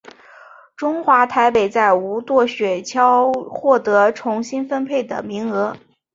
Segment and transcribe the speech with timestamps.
[0.75, 5.77] 中华台北在无舵雪橇获得重新分配的名额。